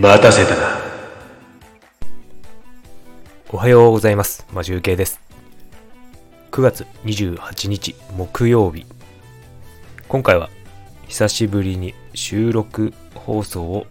[0.00, 0.80] 待たせたな。
[3.50, 4.46] おはようございます。
[4.50, 5.20] マジュウケイです。
[6.52, 8.86] 9月28日木曜日。
[10.08, 10.48] 今回は
[11.06, 13.86] 久しぶりに収録放送を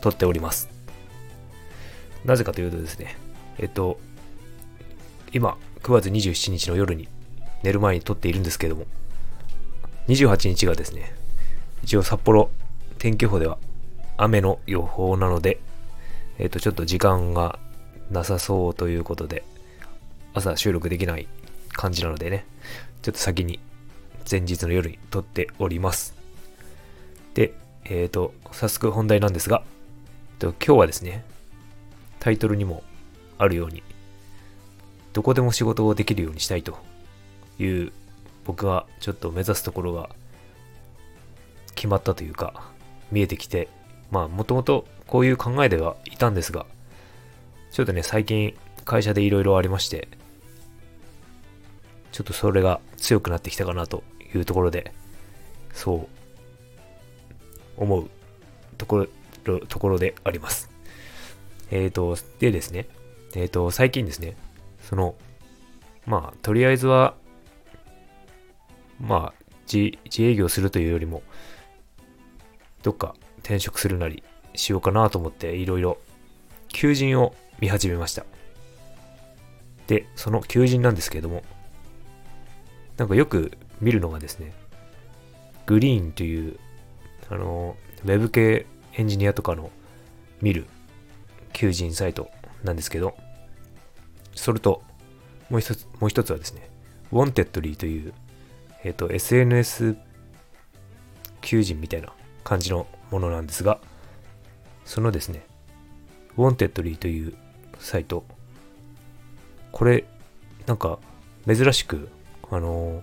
[0.00, 0.68] 撮っております。
[2.24, 3.16] なぜかというとですね、
[3.58, 4.00] えっと、
[5.32, 7.06] 今9月27日の夜に
[7.62, 8.84] 寝る前に撮っているんですけども、
[10.08, 11.14] 28日がですね、
[11.84, 12.50] 一応札幌
[12.98, 13.58] 天気予報では
[14.22, 15.60] 雨の予報なので、
[16.38, 17.58] えっと、ちょっと時間が
[18.10, 19.44] なさそうということで、
[20.34, 21.26] 朝収録できない
[21.72, 22.44] 感じなのでね、
[23.00, 23.58] ちょっと先に
[24.30, 26.14] 前日の夜に撮っております。
[27.32, 27.54] で、
[27.86, 29.62] えっ、と、早速本題なんですが、
[30.32, 31.24] えっと今日はですね、
[32.18, 32.82] タイトルにも
[33.38, 33.82] あるように、
[35.14, 36.78] どこでも仕事をできるようにしたいと
[37.58, 37.92] いう、
[38.44, 40.10] 僕がちょっと目指すところが
[41.74, 42.70] 決まったというか、
[43.10, 43.68] 見えてきて、
[44.10, 46.66] まあ、もともとこういう考えではいたんですが、
[47.70, 50.08] ちょっとね、最近会社でいろいろありまして、
[52.12, 54.02] ちょっとそれが強くなってきたかなと
[54.34, 54.92] いうところで、
[55.72, 56.08] そ
[57.78, 58.10] う思う
[58.76, 59.06] とこ
[59.44, 60.70] ろ、ところであります。
[61.70, 62.88] えーと、でですね、
[63.34, 64.36] えーと、最近ですね、
[64.82, 65.14] その、
[66.06, 67.14] まあ、とりあえずは、
[69.00, 71.22] まあ、自自営業するというよりも、
[72.82, 74.22] どっか転職するなり
[74.54, 75.98] しようかなと思っていろいろ
[76.68, 78.24] 求人を見始めました。
[79.86, 81.42] で、その求人なんですけれども、
[82.96, 84.52] なんかよく見るのがですね、
[85.66, 86.58] グリーンという、
[87.28, 89.70] あの、ウェブ系エンジニアとかの
[90.40, 90.66] 見る
[91.52, 92.30] 求人サイト
[92.62, 93.16] なんですけど、
[94.34, 94.82] それと、
[95.48, 96.68] もう一つ、もう一つはですね、
[97.12, 98.14] Wantedly という、
[98.84, 99.96] えっ、と、SNS
[101.40, 102.12] 求人みたいな
[102.44, 103.78] 感じのものなんですが、
[104.84, 105.44] そのですね、
[106.36, 107.34] Wantedly という
[107.78, 108.24] サイト、
[109.72, 110.04] これ、
[110.66, 110.98] なんか、
[111.46, 112.08] 珍しく、
[112.50, 113.02] あの、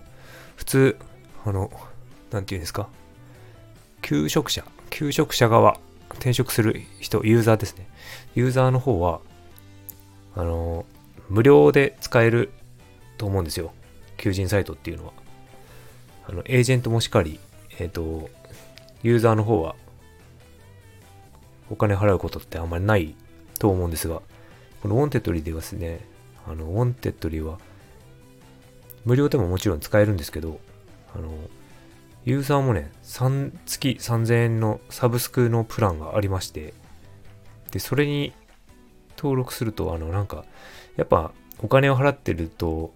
[0.56, 0.98] 普通、
[1.44, 1.70] あの、
[2.30, 2.88] なんていうんですか、
[4.02, 5.78] 求職者、求職者側、
[6.14, 7.88] 転職する人、ユーザーですね。
[8.34, 9.20] ユーザーの方は、
[10.34, 10.86] あの、
[11.28, 12.50] 無料で使える
[13.18, 13.72] と思うんですよ。
[14.16, 15.12] 求人サイトっていうのは。
[16.28, 17.38] あの、エージェントもしかり、
[17.78, 18.28] えっ、と、
[19.02, 19.76] ユーザーの方は、
[21.70, 23.14] お金払うことってあんまりない
[23.58, 24.22] と思うんですが、
[24.82, 26.00] このウォンテッドリーではですね、
[26.46, 27.58] あの、ウォンテッドリーは、
[29.04, 30.60] 無料でももちろん使えるんですけど、
[31.14, 31.30] あの、
[32.24, 36.74] ユーザーもね、3月3000円のサブスクのプランがありまして、
[37.70, 38.32] で、それに
[39.16, 40.44] 登録すると、あの、なんか、
[40.96, 41.32] やっぱ
[41.62, 42.92] お金を払ってると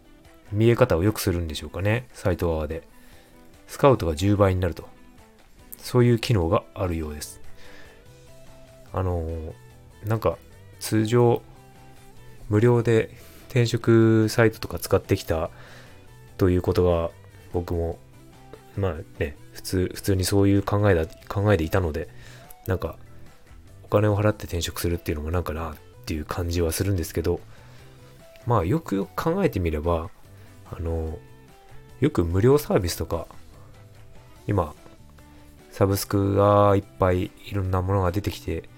[0.51, 2.83] 見え方を良くするんでしょうかね、サイト側で。
[3.67, 4.89] スカウトが10倍になると。
[5.83, 7.41] そういう機能があるようです。
[8.93, 9.53] あのー
[10.05, 10.37] なんか
[10.81, 11.43] 通常
[12.49, 13.11] 無料で
[13.49, 15.51] 転職サイトとか使ってきた
[16.39, 17.11] ということが
[17.53, 17.99] 僕も
[18.77, 22.09] まあね普通普通にそういう考えだ考えでいたので
[22.67, 22.97] なんか
[23.85, 25.75] お金を払って転職するっていうのもなんかなっ
[26.07, 27.41] ていう感じはするんですけど
[28.47, 30.11] まあよくよく考えてみれば
[30.71, 31.19] あの
[32.01, 33.27] よく無料サービスとか
[34.49, 34.75] 今
[35.73, 38.69] サブスクがいっぱいいろんなものが出てきて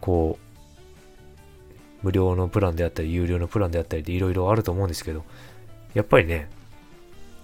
[0.00, 5.24] こう無料のプランであったり有料のプランであったりでいろいろあると思うんですけど
[5.92, 6.48] やっぱりね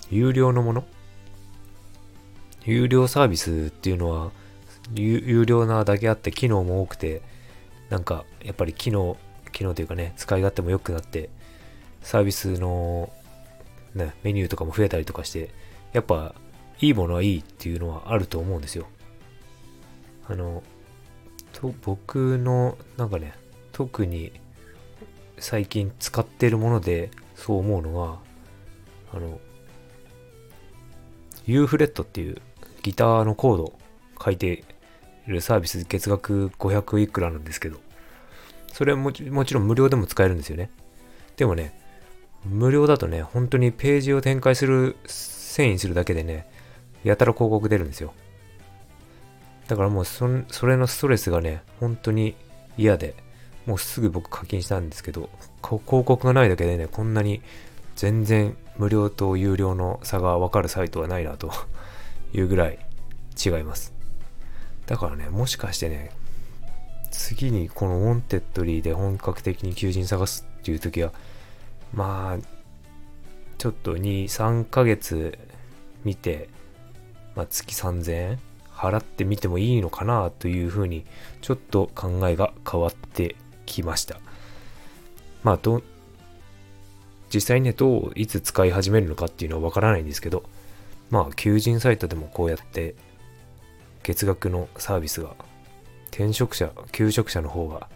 [0.09, 0.85] 有料のもの
[2.65, 4.31] 有料サービスっていうのは
[4.95, 7.23] 有有料なだけあって機能も多くて
[7.89, 9.17] なんかやっぱり機能
[9.51, 11.29] 機能というかね使い勝手も良くなって
[12.03, 13.11] サービスの、
[13.95, 15.51] ね、メニューとかも増えたりとかして
[15.93, 16.35] やっぱ
[16.81, 18.87] いいものはいいっていうのはあると思うんですよ。
[20.27, 20.63] あの
[21.53, 23.35] と僕のなんかね
[23.73, 24.33] 特に
[25.39, 28.19] 最近使ってるものでそう思うのは
[29.13, 29.41] あの
[31.47, 32.41] U フレットっていう
[32.83, 33.73] ギターのコード
[34.23, 34.65] 書いて
[35.27, 37.79] いるサービス月額500いくらなんですけど
[38.73, 40.71] それはもちもちろん無料でも使えるんですよね。
[41.37, 41.79] でもね
[42.45, 46.50] 無料だとね本当にページを展開する遷移するだけでね
[47.05, 48.13] やたら広告出るんですよ
[49.71, 52.35] だからもうそそれのストレスがね、本当に
[52.77, 53.15] 嫌で、
[53.67, 55.31] もうすぐ僕課金したんですけど、
[55.63, 57.41] 広告がないだけでね、こんなに
[57.95, 61.53] 全然無料と有料の差がわかるサイトはないなと
[62.35, 62.81] いうぐらい
[63.39, 63.95] 違います。
[64.87, 66.11] だからね、もしかしてね、
[67.13, 71.13] 次にこのウォンテッドリーで本格的に求人探すっていう時は、
[71.95, 72.45] まあ、
[73.57, 75.39] ちょっと2、3ヶ月
[76.03, 76.49] 見て、
[77.41, 78.39] まあ、月3000円？
[78.71, 81.07] 払ってみてもいいのかなというふうに
[81.41, 83.35] ちょっと考えが変わって
[83.65, 84.21] きました。
[85.43, 85.83] まあど
[87.33, 90.43] 実際ねどういつ使い始めるのかっていうのはわからないんですけど
[91.09, 92.95] まあ求人サイトでもこうやって
[94.03, 95.35] 月額のサービスが
[96.11, 97.89] 転職者求職者の方が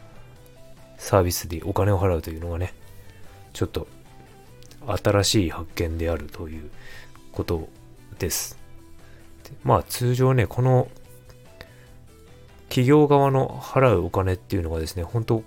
[0.96, 2.72] サービスでお金を払うというのがね
[3.52, 3.88] ちょっと
[4.86, 6.70] 新しい発見であるという
[7.32, 7.68] こと
[8.18, 8.63] です。
[9.62, 10.88] まあ通常ねこの
[12.68, 15.42] 企業側の払うお金っていうのがですね本当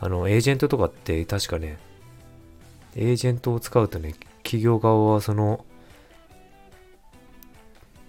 [0.00, 1.78] あのエージェントとかって確かね
[2.96, 5.64] エージェントを使うとね企業側はその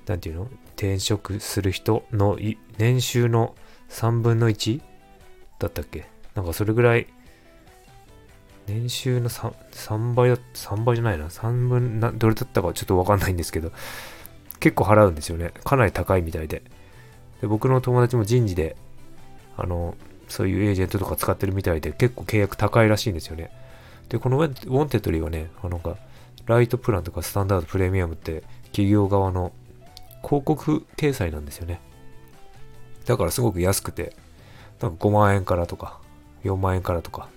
[0.07, 0.49] なんていうの？
[0.75, 2.39] 転職する人の
[2.79, 3.55] 年収の
[3.89, 4.81] 3分の1
[5.59, 6.07] だったっけ？
[6.33, 7.07] なんかそれぐらい、
[8.65, 13.71] 年収の 3, 3倍だ、3倍じゃないな、3分な、どれだったかちょっとわかんないんですけど、
[14.61, 15.51] 結構払うんですよね。
[15.65, 16.63] かなり高いみたいで。
[17.41, 18.77] で僕の友達も人事で、
[19.57, 19.95] あの、
[20.29, 23.51] そういうエージェントとか使ってるみたいで、結構契約高いらしいんですよね。
[24.07, 25.97] で、このウォンテッドリーはね、あのか、
[26.45, 29.51] ライトプランとかスタンダードプレミアムって企業側の
[30.23, 31.81] 広告掲載なんですよね。
[33.05, 34.15] だからすごく安くて、
[34.79, 35.99] なんか5万円からとか、
[36.43, 37.29] 4万円からとか、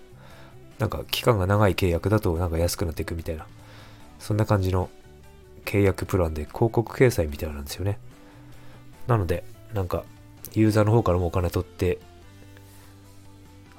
[0.78, 3.46] なんか期間が長い契約だとなんか安くなっていくみたいな、
[4.18, 4.90] そんな感じの
[5.64, 7.98] 契約プランで広告掲載みたいなんですよね。
[9.06, 10.04] なので、なんか、
[10.52, 11.98] ユーザーの方からもお金取って、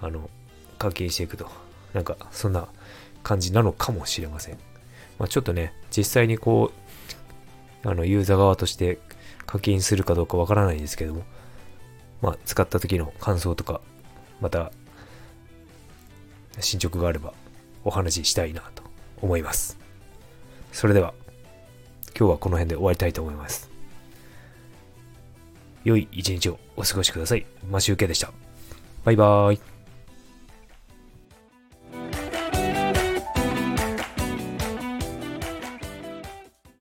[0.01, 0.29] あの、
[0.77, 1.49] 課金していくと。
[1.93, 2.67] なんか、そんな
[3.23, 4.59] 感じなのかもしれません。
[5.17, 6.71] まあ、ちょっとね、実際にこ
[7.83, 8.99] う、あの、ユーザー側として
[9.45, 11.23] 課金するかどうかわからないんですけども、
[12.21, 13.81] まあ、使った時の感想とか、
[14.41, 14.71] また、
[16.59, 17.33] 進捗があれば
[17.83, 18.83] お話ししたいなと
[19.21, 19.77] 思います。
[20.71, 21.13] それでは、
[22.17, 23.69] 今日はこの辺で終わりたいと思います。
[25.83, 27.45] 良い一日をお過ごしください。
[27.69, 28.31] マシュウケでした。
[29.03, 29.74] バイバーイ。